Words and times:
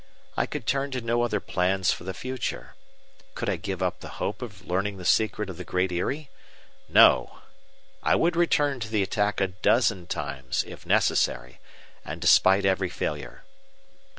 I 0.35 0.47
could 0.47 0.65
turn 0.65 0.89
to 0.97 1.01
no 1.01 1.21
other 1.21 1.39
plans 1.39 1.91
for 1.91 2.05
the 2.05 2.15
future. 2.15 2.73
Could 3.35 3.51
I 3.51 3.55
give 3.55 3.83
up 3.83 3.99
the 3.99 4.17
hope 4.17 4.41
of 4.41 4.65
learning 4.65 4.97
the 4.97 5.05
secret 5.05 5.47
of 5.47 5.57
the 5.57 5.63
Great 5.63 5.91
Eyrie? 5.91 6.31
No! 6.89 7.37
I 8.01 8.15
would 8.15 8.35
return 8.35 8.79
to 8.79 8.89
the 8.89 9.03
attack 9.03 9.39
a 9.39 9.49
dozen 9.49 10.07
times 10.07 10.63
if 10.65 10.87
necessary, 10.87 11.59
and 12.03 12.19
despite 12.19 12.65
every 12.65 12.89
failure. 12.89 13.43